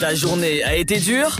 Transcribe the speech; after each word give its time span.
Ta 0.00 0.14
journée 0.14 0.62
a 0.62 0.76
été 0.76 0.98
dure 0.98 1.36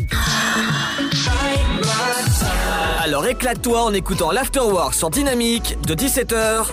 Alors 3.01 3.27
éclate-toi 3.27 3.85
en 3.85 3.93
écoutant 3.93 4.33
l'Afterwork 4.33 4.95
sur 4.95 5.11
Dynamique 5.11 5.77
de 5.87 5.95
17h 5.95 6.67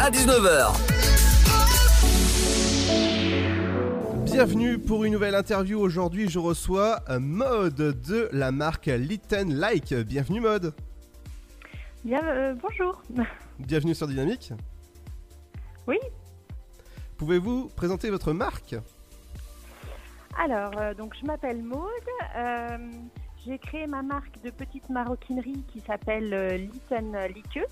à 0.00 0.10
19h. 0.10 0.72
Bienvenue 4.24 4.78
pour 4.78 5.04
une 5.04 5.14
nouvelle 5.14 5.34
interview. 5.34 5.80
Aujourd'hui, 5.80 6.28
je 6.28 6.38
reçois 6.38 7.00
Mode 7.18 7.74
de 7.74 8.28
la 8.32 8.52
marque 8.52 8.86
Litten 8.86 9.54
Like. 9.54 9.94
Bienvenue 9.94 10.40
Mode. 10.40 10.74
Bien, 12.04 12.22
euh, 12.24 12.54
bonjour. 12.60 13.02
Bienvenue 13.58 13.94
sur 13.94 14.06
Dynamique. 14.06 14.52
Oui. 15.88 15.98
Pouvez-vous 17.16 17.70
présenter 17.74 18.10
votre 18.10 18.32
marque? 18.32 18.76
Alors, 20.36 20.72
euh, 20.80 20.94
donc 20.94 21.14
je 21.20 21.24
m'appelle 21.26 21.62
Maude. 21.62 21.88
Euh, 22.36 22.78
j'ai 23.46 23.58
créé 23.58 23.86
ma 23.86 24.02
marque 24.02 24.40
de 24.42 24.50
petite 24.50 24.88
maroquinerie 24.88 25.64
qui 25.68 25.80
s'appelle 25.80 26.32
euh, 26.34 26.56
Litten 26.56 27.16
Liqueux. 27.34 27.66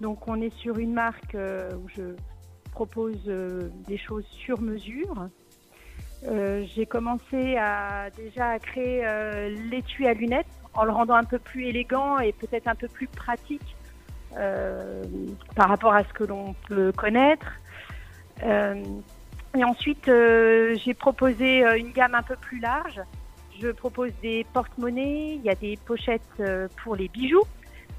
Donc, 0.00 0.28
on 0.28 0.40
est 0.40 0.54
sur 0.56 0.78
une 0.78 0.92
marque 0.92 1.34
euh, 1.34 1.72
où 1.76 1.88
je 1.88 2.14
propose 2.72 3.24
des 3.86 3.96
choses 3.96 4.26
sur 4.26 4.60
mesure. 4.60 5.28
J'ai 6.74 6.86
commencé 6.86 7.56
à 7.56 8.10
déjà 8.10 8.48
à 8.50 8.58
créer 8.58 9.06
l'étui 9.70 10.08
à 10.08 10.14
lunettes 10.14 10.46
en 10.72 10.82
le 10.82 10.90
rendant 10.90 11.14
un 11.14 11.22
peu 11.22 11.38
plus 11.38 11.66
élégant 11.66 12.18
et 12.18 12.32
peut-être 12.32 12.66
un 12.66 12.74
peu 12.74 12.88
plus 12.88 13.06
pratique 13.06 13.76
par 14.32 15.68
rapport 15.68 15.94
à 15.94 16.02
ce 16.02 16.12
que 16.12 16.24
l'on 16.24 16.54
peut 16.66 16.90
connaître. 16.90 17.46
Et 19.56 19.62
ensuite, 19.64 20.08
euh, 20.08 20.76
j'ai 20.84 20.94
proposé 20.94 21.64
euh, 21.64 21.78
une 21.78 21.92
gamme 21.92 22.14
un 22.14 22.22
peu 22.22 22.36
plus 22.36 22.58
large. 22.58 23.00
Je 23.60 23.68
propose 23.68 24.10
des 24.20 24.44
porte-monnaies, 24.52 25.36
il 25.36 25.42
y 25.42 25.48
a 25.48 25.54
des 25.54 25.78
pochettes 25.84 26.22
euh, 26.40 26.66
pour 26.82 26.96
les 26.96 27.06
bijoux, 27.06 27.44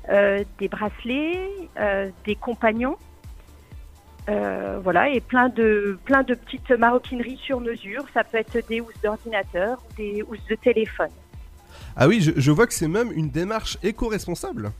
euh, 0.10 0.44
des 0.60 0.68
bracelets, 0.68 1.50
euh, 1.80 2.10
des 2.26 2.36
compagnons. 2.36 2.98
Voilà, 4.28 5.10
et 5.10 5.22
plein 5.22 5.50
de, 5.50 5.98
plein 6.04 6.24
de 6.24 6.34
petites 6.34 6.72
maroquineries 6.72 7.38
sur 7.38 7.60
mesure. 7.60 8.04
Ça 8.14 8.24
peut 8.24 8.38
être 8.38 8.68
des 8.68 8.82
housses 8.82 9.00
d'ordinateur, 9.04 9.82
des 9.98 10.24
housses 10.24 10.46
de 10.50 10.56
téléphone. 10.56 11.12
Ah 11.96 12.08
oui, 12.08 12.22
je, 12.22 12.32
je 12.36 12.52
vois 12.52 12.66
que 12.68 12.74
c'est 12.74 12.88
même 12.88 13.12
une 13.12 13.30
démarche 13.30 13.78
éco-responsable. 13.84 14.72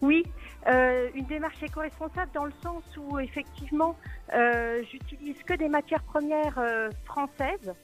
Oui, 0.00 0.24
euh, 0.66 1.08
une 1.14 1.24
démarche 1.24 1.62
éco-responsable 1.62 2.30
dans 2.34 2.44
le 2.44 2.52
sens 2.62 2.82
où 2.96 3.18
effectivement, 3.18 3.96
euh, 4.34 4.82
j'utilise 4.90 5.42
que 5.42 5.54
des 5.54 5.68
matières 5.68 6.02
premières 6.02 6.58
euh, 6.58 6.90
françaises 7.04 7.74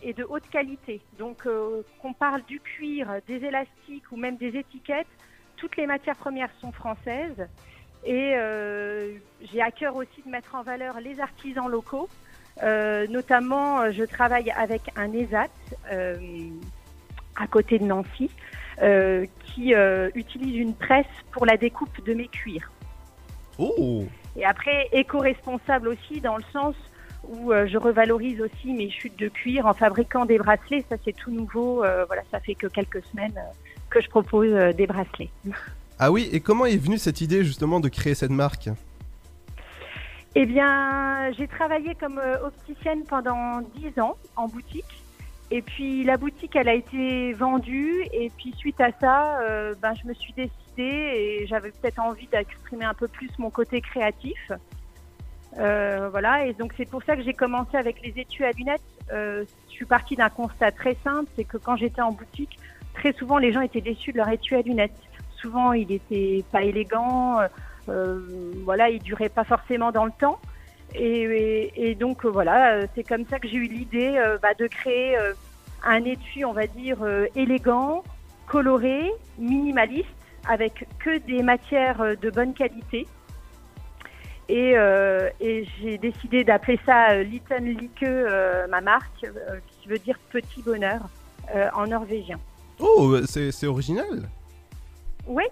et 0.00 0.14
de 0.14 0.24
haute 0.24 0.48
qualité. 0.48 1.02
Donc, 1.18 1.46
qu'on 2.00 2.12
parle 2.14 2.42
du 2.44 2.60
cuir, 2.60 3.08
des 3.26 3.44
élastiques 3.44 4.10
ou 4.10 4.16
même 4.16 4.38
des 4.38 4.56
étiquettes, 4.56 5.06
toutes 5.56 5.76
les 5.76 5.86
matières 5.86 6.16
premières 6.16 6.48
sont 6.62 6.72
françaises. 6.72 7.46
Et 8.06 8.32
j'ai 9.42 9.60
à 9.60 9.70
cœur 9.70 9.96
aussi 9.96 10.22
de 10.24 10.30
mettre 10.30 10.54
en 10.54 10.62
valeur 10.62 10.98
les 10.98 11.20
artisans 11.20 11.68
locaux. 11.68 12.08
Notamment, 12.62 13.90
je 13.90 14.04
travaille 14.04 14.50
avec 14.50 14.90
un 14.96 15.12
ESAT 15.12 15.50
à 17.36 17.46
côté 17.46 17.78
de 17.78 17.84
Nancy 17.84 18.30
euh, 18.82 19.26
qui 19.44 19.72
euh, 19.72 20.10
utilise 20.16 20.56
une 20.56 20.74
presse 20.74 21.06
pour 21.30 21.46
la 21.46 21.56
découpe 21.56 22.04
de 22.04 22.12
mes 22.12 22.26
cuirs. 22.26 22.72
Oh 23.56 24.04
Et 24.36 24.44
après, 24.44 24.88
éco-responsable 24.90 25.88
aussi 25.88 26.20
dans 26.20 26.36
le 26.36 26.42
sens 26.52 26.74
où 27.28 27.52
euh, 27.52 27.68
je 27.68 27.78
revalorise 27.78 28.40
aussi 28.40 28.72
mes 28.72 28.90
chutes 28.90 29.16
de 29.16 29.28
cuir 29.28 29.66
en 29.66 29.74
fabriquant 29.74 30.24
des 30.24 30.38
bracelets. 30.38 30.84
Ça, 30.88 30.96
c'est 31.04 31.14
tout 31.14 31.30
nouveau. 31.30 31.84
Voilà, 32.06 32.22
ça 32.32 32.40
fait 32.40 32.56
que 32.56 32.66
quelques 32.66 33.04
semaines 33.12 33.38
que 33.90 34.00
je 34.00 34.08
propose 34.08 34.52
des 34.74 34.86
bracelets. 34.86 35.30
Ah 35.96 36.10
oui, 36.10 36.28
et 36.32 36.40
comment 36.40 36.66
est 36.66 36.76
venue 36.76 36.98
cette 36.98 37.20
idée 37.20 37.44
justement 37.44 37.78
de 37.78 37.88
créer 37.88 38.16
cette 38.16 38.32
marque? 38.32 38.68
Eh 40.34 40.44
bien, 40.44 41.30
j'ai 41.38 41.46
travaillé 41.46 41.94
comme 41.94 42.20
opticienne 42.42 43.04
pendant 43.04 43.60
10 43.76 44.00
ans 44.00 44.16
en 44.34 44.48
boutique. 44.48 45.03
Et 45.50 45.62
puis 45.62 46.04
la 46.04 46.16
boutique, 46.16 46.56
elle 46.56 46.68
a 46.68 46.74
été 46.74 47.32
vendue. 47.32 48.04
Et 48.12 48.30
puis 48.36 48.54
suite 48.56 48.80
à 48.80 48.90
ça, 49.00 49.40
euh, 49.40 49.74
ben, 49.80 49.94
je 49.94 50.08
me 50.08 50.14
suis 50.14 50.32
décidée 50.32 50.82
et 50.82 51.46
j'avais 51.46 51.70
peut-être 51.70 52.00
envie 52.00 52.26
d'exprimer 52.26 52.84
un 52.84 52.94
peu 52.94 53.08
plus 53.08 53.30
mon 53.38 53.50
côté 53.50 53.80
créatif. 53.80 54.52
Euh, 55.58 56.08
voilà, 56.10 56.46
et 56.46 56.52
donc 56.52 56.74
c'est 56.76 56.88
pour 56.88 57.02
ça 57.04 57.14
que 57.16 57.22
j'ai 57.22 57.34
commencé 57.34 57.76
avec 57.76 58.02
les 58.02 58.12
étuis 58.20 58.44
à 58.44 58.50
lunettes. 58.50 58.82
Euh, 59.12 59.44
je 59.68 59.72
suis 59.72 59.84
partie 59.84 60.16
d'un 60.16 60.28
constat 60.28 60.72
très 60.72 60.96
simple, 61.04 61.30
c'est 61.36 61.44
que 61.44 61.58
quand 61.58 61.76
j'étais 61.76 62.02
en 62.02 62.12
boutique, 62.12 62.58
très 62.94 63.12
souvent 63.12 63.38
les 63.38 63.52
gens 63.52 63.60
étaient 63.60 63.80
déçus 63.80 64.12
de 64.12 64.18
leur 64.18 64.28
étui 64.28 64.56
à 64.56 64.62
lunettes. 64.62 64.98
Souvent, 65.36 65.72
il 65.72 65.92
était 65.92 66.42
pas 66.50 66.62
élégant, 66.62 67.38
euh, 67.38 67.46
euh, 67.88 68.52
voilà, 68.64 68.88
il 68.88 69.02
durait 69.02 69.28
pas 69.28 69.44
forcément 69.44 69.92
dans 69.92 70.06
le 70.06 70.12
temps. 70.18 70.40
Et, 70.94 71.22
et- 71.22 71.90
et 71.90 71.94
donc 71.94 72.24
euh, 72.24 72.28
voilà, 72.30 72.74
euh, 72.74 72.86
c'est 72.94 73.02
comme 73.04 73.24
ça 73.26 73.38
que 73.38 73.48
j'ai 73.48 73.56
eu 73.56 73.66
l'idée 73.68 74.14
euh, 74.16 74.38
bah, 74.40 74.54
de 74.58 74.66
créer 74.66 75.16
un 75.84 76.04
étui, 76.04 76.44
on 76.44 76.52
va 76.52 76.66
dire, 76.66 76.98
élégant, 77.34 78.02
coloré, 78.46 79.10
minimaliste, 79.38 80.08
avec 80.48 80.86
que 80.98 81.18
des 81.26 81.42
matières 81.42 82.16
de 82.20 82.30
bonne 82.30 82.54
qualité. 82.54 83.06
Et, 84.48 84.74
euh, 84.76 85.30
et 85.40 85.66
j'ai 85.80 85.96
décidé 85.98 86.44
d'appeler 86.44 86.78
ça 86.86 87.22
Litten 87.22 87.64
Liqueux, 87.64 88.26
euh, 88.30 88.66
ma 88.68 88.80
marque, 88.82 89.24
euh, 89.24 89.58
qui 89.68 89.88
veut 89.88 89.98
dire 89.98 90.18
petit 90.30 90.62
bonheur 90.62 91.00
en 91.74 91.86
norvégien. 91.86 92.38
Oh, 92.78 93.14
c'est 93.26 93.66
original 93.66 94.22
Oui, 95.26 95.44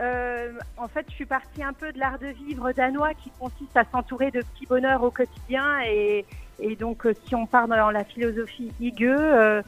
euh, 0.00 0.52
en 0.78 0.88
fait, 0.88 1.04
je 1.10 1.14
suis 1.14 1.26
partie 1.26 1.62
un 1.62 1.72
peu 1.72 1.92
de 1.92 1.98
l'art 1.98 2.18
de 2.18 2.28
vivre 2.28 2.72
danois 2.72 3.14
qui 3.14 3.30
consiste 3.38 3.76
à 3.76 3.84
s'entourer 3.84 4.30
de 4.30 4.40
petits 4.40 4.66
bonheurs 4.66 5.02
au 5.02 5.10
quotidien. 5.10 5.80
Et, 5.86 6.24
et 6.60 6.76
donc, 6.76 7.04
euh, 7.06 7.14
si 7.26 7.34
on 7.34 7.46
part 7.46 7.68
dans 7.68 7.90
la 7.90 8.04
philosophie 8.04 8.72
Hygge, 8.80 9.02
euh, 9.04 9.62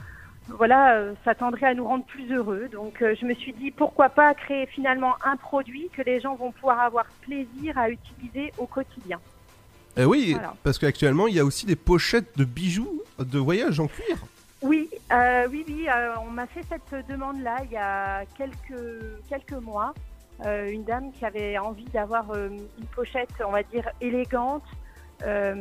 voilà, 0.49 0.95
euh, 0.95 1.13
ça 1.25 1.35
tendrait 1.35 1.67
à 1.67 1.75
nous 1.75 1.87
rendre 1.87 2.05
plus 2.05 2.33
heureux. 2.33 2.69
Donc, 2.73 2.99
je 3.01 3.25
me 3.27 3.35
suis 3.35 3.53
dit, 3.53 3.71
pourquoi 3.71 4.09
pas 4.09 4.33
créer 4.35 4.67
finalement 4.67 5.15
un 5.25 5.37
produit 5.37 5.91
que 5.93 6.03
les 6.03 6.21
gens 6.21 6.35
vont 6.37 6.53
pouvoir 6.53 6.81
avoir 6.81 7.07
plaisir 7.23 7.77
à 7.79 7.91
utiliser 7.91 8.53
au 8.59 8.67
quotidien. 8.67 9.21
Eh 9.97 10.05
oui, 10.05 10.33
Voilà. 10.33 10.55
parce 10.65 10.79
qu'actuellement 10.79 11.29
il 11.29 11.35
y 11.37 11.39
a 11.41 11.45
aussi 11.45 11.67
des 11.67 11.77
pochettes 11.77 12.37
de 12.37 12.45
bijoux 12.45 13.01
de 13.19 13.39
voyage 13.39 13.79
en 13.79 13.87
cuir. 13.87 14.17
Oui, 14.61 14.89
oui, 15.51 15.65
oui, 15.69 15.87
on 16.27 16.31
m'a 16.31 16.47
fait 16.47 16.63
cette 16.69 17.07
demande-là 17.09 17.59
il 17.65 17.71
y 17.73 17.77
a 17.77 18.25
quelques, 18.37 18.83
quelques 19.29 19.63
mois. 19.63 19.95
Euh, 20.45 20.71
une 20.71 20.85
dame 20.85 21.13
qui 21.13 21.25
avait 21.25 21.59
envie 21.59 21.85
d'avoir 21.87 22.31
euh, 22.33 22.49
une 22.49 22.87
pochette, 22.95 23.31
on 23.47 23.53
va 23.53 23.63
dire, 23.63 23.89
élégante, 24.01 24.65
euh, 25.25 25.55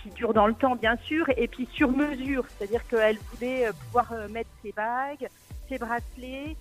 qui 0.00 0.10
dure 0.10 0.32
dans 0.32 0.46
le 0.46 0.54
temps, 0.54 0.76
bien 0.76 0.96
sûr, 0.96 1.26
et 1.36 1.48
puis 1.48 1.68
sur 1.72 1.90
mesure. 1.90 2.44
C'est-à-dire 2.48 2.86
qu'elle 2.86 3.18
voulait 3.32 3.66
euh, 3.66 3.72
pouvoir 3.72 4.12
euh, 4.12 4.28
mettre 4.28 4.50
ses 4.62 4.72
bagues, 4.72 5.28
ses 5.68 5.78
bracelets, 5.78 6.56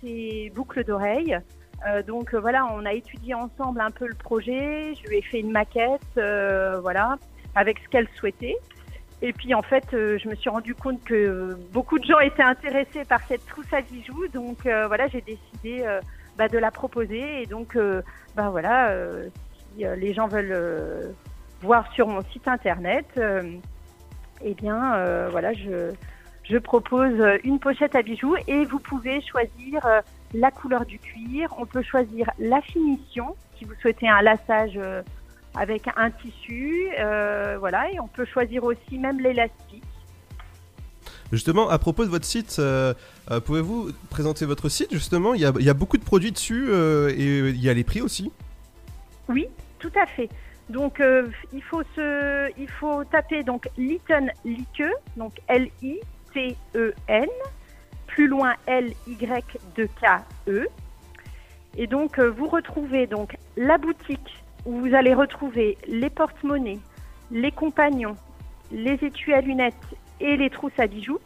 ses 0.00 0.50
boucles 0.54 0.84
d'oreilles. 0.84 1.38
Donc 2.06 2.34
voilà, 2.34 2.66
on 2.72 2.86
a 2.86 2.94
étudié 2.94 3.34
ensemble 3.34 3.80
un 3.82 3.90
peu 3.90 4.06
le 4.08 4.14
projet. 4.14 4.94
Je 4.94 5.08
lui 5.08 5.18
ai 5.18 5.22
fait 5.22 5.40
une 5.40 5.52
maquette, 5.52 6.00
voilà, 6.14 7.18
avec 7.54 7.78
ce 7.78 7.88
qu'elle 7.88 8.08
souhaitait. 8.16 8.56
Et 9.20 9.32
puis 9.32 9.52
en 9.54 9.62
fait, 9.62 9.84
euh, 9.94 10.16
je 10.18 10.28
me 10.28 10.34
suis 10.36 10.48
rendu 10.48 10.74
compte 10.74 11.02
que 11.04 11.56
beaucoup 11.72 11.98
de 11.98 12.04
gens 12.04 12.20
étaient 12.20 12.42
intéressés 12.42 13.04
par 13.04 13.20
cette 13.26 13.44
trousse 13.46 13.72
à 13.72 13.80
bijoux, 13.80 14.28
donc 14.28 14.64
euh, 14.64 14.86
voilà, 14.86 15.08
j'ai 15.08 15.22
décidé 15.22 15.82
euh, 15.84 16.00
bah, 16.38 16.48
de 16.48 16.56
la 16.56 16.70
proposer. 16.70 17.42
Et 17.42 17.46
donc, 17.46 17.76
euh, 17.76 18.00
bah 18.36 18.48
voilà, 18.50 18.90
euh, 18.90 19.28
si 19.74 19.84
euh, 19.84 19.96
les 19.96 20.14
gens 20.14 20.28
veulent 20.28 21.12
voir 21.60 21.92
sur 21.92 22.06
mon 22.06 22.22
site 22.32 22.46
internet, 22.46 23.20
eh 24.44 24.54
bien 24.54 25.26
voilà, 25.30 25.52
je, 25.52 25.90
je 26.44 26.56
propose 26.56 27.20
une 27.42 27.58
pochette 27.58 27.96
à 27.96 28.02
bijoux 28.02 28.36
et 28.46 28.64
vous 28.64 28.78
pouvez 28.78 29.20
choisir 29.20 29.84
la 30.32 30.52
couleur 30.52 30.86
du 30.86 31.00
cuir. 31.00 31.52
On 31.58 31.66
peut 31.66 31.82
choisir 31.82 32.30
la 32.38 32.60
finition 32.60 33.34
si 33.56 33.64
vous 33.64 33.74
souhaitez 33.82 34.08
un 34.08 34.22
lassage. 34.22 34.78
avec 35.56 35.88
un 35.96 36.10
tissu, 36.12 36.86
voilà, 37.58 37.90
et 37.90 37.98
on 37.98 38.06
peut 38.06 38.24
choisir 38.24 38.62
aussi 38.62 38.98
même 38.98 39.18
l'élastique. 39.18 39.87
Justement, 41.32 41.68
à 41.68 41.78
propos 41.78 42.04
de 42.04 42.10
votre 42.10 42.24
site, 42.24 42.56
euh, 42.58 42.94
euh, 43.30 43.40
pouvez-vous 43.40 43.90
présenter 44.08 44.46
votre 44.46 44.68
site? 44.68 44.92
Justement, 44.92 45.34
il 45.34 45.40
y 45.40 45.44
a, 45.44 45.74
beaucoup 45.74 45.98
de 45.98 46.04
produits 46.04 46.32
dessus 46.32 46.66
euh, 46.68 47.10
et 47.10 47.50
il 47.50 47.62
y 47.62 47.68
a 47.68 47.74
les 47.74 47.84
prix 47.84 48.00
aussi. 48.00 48.32
Oui, 49.28 49.46
tout 49.78 49.92
à 50.00 50.06
fait. 50.06 50.30
Donc 50.70 51.02
il 51.52 51.62
faut 51.62 53.04
taper 53.04 53.42
donc 53.42 53.68
Litten 53.78 54.30
Liqueux, 54.44 54.92
donc 55.16 55.32
L 55.48 55.68
I 55.82 55.98
T 56.34 56.56
E 56.74 56.92
N, 57.08 57.26
plus 58.06 58.26
loin 58.26 58.52
L 58.66 58.92
Y 59.06 59.58
2 59.76 59.86
K 59.86 60.06
E. 60.48 60.66
Et 61.76 61.86
donc 61.86 62.18
vous 62.18 62.48
retrouvez 62.48 63.06
donc 63.06 63.36
la 63.56 63.78
boutique 63.78 64.42
où 64.66 64.80
vous 64.80 64.94
allez 64.94 65.14
retrouver 65.14 65.78
les 65.86 66.10
porte-monnaies, 66.10 66.80
les 67.30 67.52
compagnons, 67.52 68.16
les 68.70 68.98
étuis 69.02 69.32
à 69.32 69.40
lunettes 69.40 69.74
et 70.20 70.36
les 70.36 70.50
trousses 70.50 70.78
à 70.78 70.86
bijoux. 70.86 71.20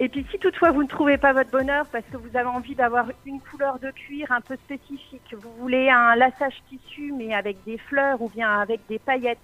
Et 0.00 0.08
puis 0.08 0.26
si 0.30 0.38
toutefois 0.38 0.72
vous 0.72 0.82
ne 0.82 0.88
trouvez 0.88 1.18
pas 1.18 1.32
votre 1.32 1.50
bonheur 1.50 1.86
parce 1.86 2.04
que 2.10 2.16
vous 2.16 2.36
avez 2.36 2.48
envie 2.48 2.74
d'avoir 2.74 3.06
une 3.26 3.40
couleur 3.40 3.78
de 3.78 3.90
cuir 3.90 4.32
un 4.32 4.40
peu 4.40 4.56
spécifique, 4.56 5.34
vous 5.36 5.52
voulez 5.60 5.88
un 5.88 6.16
lassage 6.16 6.60
tissu 6.68 7.12
mais 7.16 7.32
avec 7.32 7.62
des 7.64 7.78
fleurs 7.78 8.20
ou 8.20 8.28
bien 8.28 8.60
avec 8.60 8.80
des 8.88 8.98
paillettes, 8.98 9.38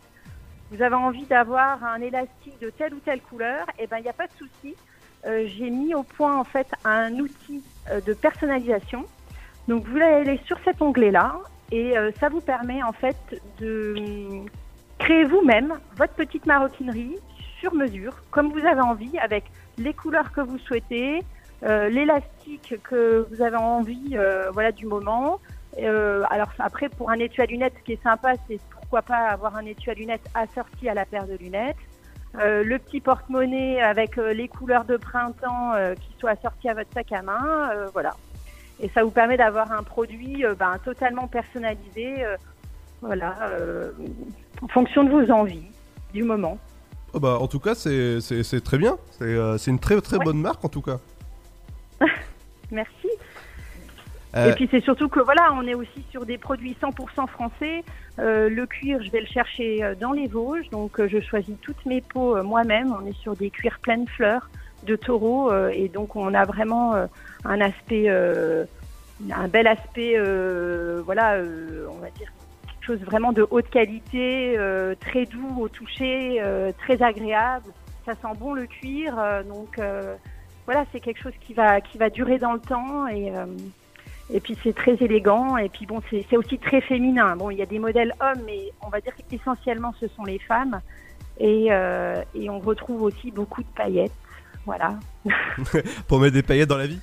vous 0.73 0.83
avez 0.83 0.97
envie 0.97 1.25
d'avoir 1.27 1.85
un 1.85 2.01
élastique 2.01 2.59
de 2.61 2.71
telle 2.71 2.95
ou 2.95 3.01
telle 3.01 3.21
couleur, 3.21 3.67
et 3.79 3.85
eh 3.85 3.87
ben 3.87 3.99
il 3.99 4.03
n'y 4.03 4.09
a 4.09 4.13
pas 4.13 4.27
de 4.27 4.33
souci. 4.39 4.75
Euh, 5.27 5.45
j'ai 5.47 5.69
mis 5.69 5.95
au 5.95 6.03
point 6.03 6.37
en 6.39 6.45
fait 6.45 6.67
un 6.85 7.13
outil 7.15 7.63
euh, 7.91 8.01
de 8.01 8.15
personnalisation. 8.15 9.05
Donc 9.69 9.87
vous 9.87 9.99
allez 9.99 10.41
sur 10.47 10.59
cet 10.65 10.81
onglet 10.81 11.11
là 11.11 11.37
et 11.71 11.97
euh, 11.97 12.11
ça 12.19 12.29
vous 12.29 12.41
permet 12.41 12.83
en 12.83 12.93
fait 12.93 13.17
de 13.61 13.95
créer 14.99 15.25
vous-même 15.25 15.79
votre 15.97 16.15
petite 16.15 16.47
maroquinerie 16.47 17.17
sur 17.61 17.75
mesure, 17.75 18.15
comme 18.31 18.51
vous 18.51 18.67
avez 18.67 18.81
envie, 18.81 19.19
avec 19.19 19.45
les 19.79 19.93
couleurs 19.93 20.33
que 20.33 20.41
vous 20.41 20.59
souhaitez, 20.59 21.23
euh, 21.63 21.89
l'élastique 21.91 22.75
que 22.83 23.27
vous 23.31 23.43
avez 23.43 23.57
envie, 23.57 24.15
euh, 24.15 24.51
voilà, 24.53 24.73
du 24.73 24.87
moment. 24.87 25.39
Euh, 25.79 26.25
alors 26.31 26.51
après, 26.59 26.89
pour 26.89 27.11
un 27.11 27.19
étui 27.19 27.43
à 27.43 27.47
lunettes, 27.47 27.75
ce 27.79 27.85
qui 27.85 27.93
est 27.93 28.03
sympa, 28.03 28.33
c'est 28.49 28.59
pourquoi 28.71 29.03
pas 29.03 29.29
avoir 29.29 29.57
un 29.57 29.65
étui 29.67 29.91
à 29.91 29.95
lunettes 29.95 30.27
assorti 30.35 30.89
à 30.89 30.95
la 30.95 31.05
paire 31.05 31.27
de 31.27 31.37
lunettes. 31.37 31.77
le 32.35 32.77
petit 32.79 33.01
porte-monnaie 33.01 33.81
avec 33.83 34.17
les 34.17 34.49
couleurs 34.49 34.85
de 34.85 34.97
printemps 34.97 35.73
qui 36.01 36.15
soit 36.19 36.31
assorti 36.31 36.69
à 36.69 36.75
votre 36.75 36.93
sac 36.93 37.13
à 37.13 37.23
main, 37.23 37.71
voilà. 37.93 38.13
Et 38.83 38.89
ça 38.89 39.05
vous 39.05 39.11
permet 39.11 39.37
d'avoir 39.37 39.71
un 39.73 39.83
produit 39.83 40.45
ben, 40.59 40.79
totalement 40.85 41.29
personnalisé, 41.29 42.25
voilà, 43.03 43.35
en 44.63 44.69
fonction 44.69 45.05
de 45.05 45.11
vos 45.11 45.31
envies 45.31 45.71
du 46.13 46.23
moment. 46.23 46.59
Oh 47.13 47.21
bah, 47.21 47.39
en 47.41 47.49
tout 47.49 47.59
cas, 47.59 47.75
c'est 47.75 48.61
très 48.65 48.79
bien. 48.79 48.97
Euh, 49.23 49.59
c'est 49.59 49.71
une 49.71 49.79
très 49.79 50.01
très 50.01 50.19
bonne 50.19 50.41
marque 50.41 50.65
en 50.65 50.69
tout 50.69 50.83
cas. 50.83 50.99
Merci. 52.71 53.09
Euh, 54.37 54.51
Et 54.51 54.55
puis 54.55 54.69
c'est 54.71 54.83
surtout 54.83 55.09
que 55.09 55.19
voilà, 55.19 55.53
on 55.55 55.67
est 55.67 55.75
aussi 55.75 56.05
sur 56.11 56.25
des 56.25 56.39
produits 56.39 56.77
100% 56.81 57.27
français. 57.27 57.83
Euh, 58.21 58.49
le 58.49 58.65
cuir, 58.67 59.03
je 59.03 59.11
vais 59.11 59.21
le 59.21 59.27
chercher 59.27 59.95
dans 60.01 60.13
les 60.13 60.29
Vosges, 60.29 60.71
donc 60.71 61.05
je 61.05 61.21
choisis 61.21 61.57
toutes 61.63 61.85
mes 61.85 62.01
peaux 62.01 62.41
moi-même. 62.45 62.95
On 63.03 63.05
est 63.07 63.21
sur 63.21 63.35
des 63.35 63.51
cuirs 63.51 63.81
pleines 63.83 64.07
fleurs 64.07 64.49
de 64.87 64.95
taureau 64.95 65.53
et 65.71 65.89
donc 65.89 66.15
on 66.15 66.33
a 66.33 66.45
vraiment 66.45 66.95
un 67.45 67.61
aspect, 67.61 68.09
un 68.09 69.49
bel 69.49 69.67
aspect, 69.67 70.17
voilà, 71.05 71.41
on 71.91 71.99
va 71.99 72.11
dire 72.11 72.31
chose 72.87 73.01
vraiment 73.01 73.33
de 73.33 73.47
haute 73.51 73.69
qualité, 73.71 74.55
euh, 74.59 74.95
très 74.99 75.27
doux 75.27 75.61
au 75.61 75.69
toucher, 75.69 76.39
euh, 76.41 76.73
très 76.79 77.03
agréable. 77.03 77.71
Ça 78.07 78.15
sent 78.15 78.39
bon 78.39 78.55
le 78.55 78.67
cuir, 78.67 79.19
euh, 79.19 79.43
donc 79.43 79.81
voilà, 80.67 80.85
c'est 80.93 81.01
quelque 81.01 81.21
chose 81.21 81.33
qui 81.41 81.55
va 81.55 81.81
qui 81.81 81.99
va 81.99 82.11
durer 82.11 82.39
dans 82.39 82.53
le 82.53 82.61
temps 82.61 83.09
et 83.09 83.33
et 84.33 84.39
puis 84.41 84.57
c'est 84.63 84.75
très 84.75 84.95
élégant 84.95 85.57
et 85.57 85.69
puis 85.69 85.87
bon 85.87 86.01
c'est 86.11 86.37
aussi 86.37 86.59
très 86.59 86.81
féminin. 86.81 87.37
Bon, 87.37 87.51
il 87.51 87.59
y 87.59 87.63
a 87.63 87.67
des 87.67 87.79
modèles 87.79 88.15
hommes, 88.21 88.43
mais 88.47 88.73
on 88.81 88.89
va 88.89 89.01
dire 89.01 89.13
qu'essentiellement 89.29 89.93
ce 90.01 90.07
sont 90.09 90.25
les 90.25 90.39
femmes 90.39 90.81
et 91.39 91.67
et 92.35 92.51
on 92.51 92.59
retrouve 92.61 93.03
aussi 93.03 93.31
beaucoup 93.31 93.63
de 93.63 93.69
paillettes. 93.75 94.13
Voilà. 94.67 94.99
Pour 96.09 96.21
mettre 96.21 96.35
des 96.35 96.43
paillettes 96.43 96.69
dans 96.69 96.79
la 96.79 96.87
vie? 96.87 97.01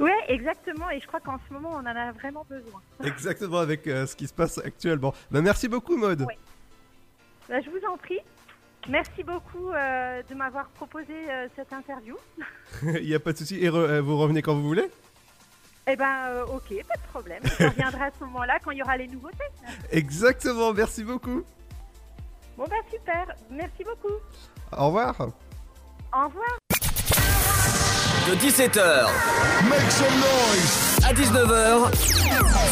Oui, 0.00 0.10
exactement. 0.28 0.90
Et 0.90 1.00
je 1.00 1.06
crois 1.06 1.20
qu'en 1.20 1.38
ce 1.48 1.52
moment, 1.52 1.70
on 1.72 1.80
en 1.80 1.86
a 1.86 2.12
vraiment 2.12 2.44
besoin. 2.48 2.80
Exactement, 3.04 3.58
avec 3.58 3.86
euh, 3.86 4.06
ce 4.06 4.16
qui 4.16 4.26
se 4.26 4.34
passe 4.34 4.58
actuellement. 4.58 5.14
Bah, 5.30 5.40
merci 5.40 5.68
beaucoup, 5.68 5.96
Maude. 5.96 6.24
Oui. 6.26 6.34
Bah, 7.48 7.60
je 7.60 7.70
vous 7.70 7.80
en 7.90 7.96
prie. 7.96 8.20
Merci 8.88 9.22
beaucoup 9.22 9.70
euh, 9.70 10.22
de 10.28 10.34
m'avoir 10.34 10.68
proposé 10.68 11.12
euh, 11.30 11.48
cette 11.56 11.72
interview. 11.72 12.16
Il 12.82 13.06
n'y 13.06 13.14
a 13.14 13.20
pas 13.20 13.32
de 13.32 13.38
souci. 13.38 13.64
Et 13.64 13.68
vous 13.68 14.18
revenez 14.18 14.42
quand 14.42 14.54
vous 14.54 14.66
voulez? 14.66 14.90
Eh 15.86 15.96
ben, 15.96 16.42
ok, 16.48 16.82
pas 16.88 16.96
de 16.96 17.08
problème. 17.10 17.42
Je 17.44 17.66
reviendrai 17.66 18.04
à 18.04 18.10
ce 18.18 18.24
moment-là 18.24 18.58
quand 18.64 18.70
il 18.70 18.78
y 18.78 18.82
aura 18.82 18.96
les 18.96 19.06
nouveautés. 19.06 19.44
Exactement. 19.90 20.72
Merci 20.72 21.04
beaucoup. 21.04 21.42
Bon, 22.56 22.64
bah 22.68 22.76
super. 22.90 23.34
Merci 23.50 23.84
beaucoup. 23.84 24.14
Au 24.72 24.86
revoir. 24.86 25.20
Au 25.20 26.24
revoir 26.26 26.63
de 28.28 28.34
17h 28.36 29.06
Make 29.68 29.90
some 29.90 30.06
noise. 30.16 30.98
à 31.06 31.12
19h, 31.12 31.90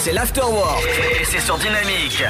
c'est 0.00 0.12
l'afterwork 0.12 0.82
et 1.20 1.24
c'est 1.24 1.40
sur 1.40 1.58
Dynamique. 1.58 2.24